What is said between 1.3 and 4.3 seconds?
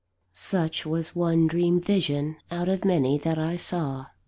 dream vision out of many that I saw.